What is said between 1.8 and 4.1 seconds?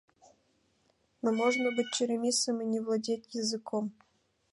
черемисином и не владеть языком.